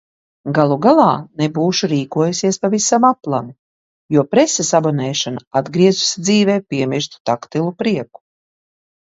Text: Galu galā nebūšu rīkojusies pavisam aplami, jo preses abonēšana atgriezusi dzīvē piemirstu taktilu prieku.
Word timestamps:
Galu 0.57 0.75
galā 0.83 1.09
nebūšu 1.41 1.89
rīkojusies 1.91 2.57
pavisam 2.63 3.05
aplami, 3.09 3.53
jo 4.17 4.25
preses 4.33 4.73
abonēšana 4.81 5.45
atgriezusi 5.63 6.25
dzīvē 6.31 6.59
piemirstu 6.73 7.23
taktilu 7.33 7.71
prieku. 7.85 8.25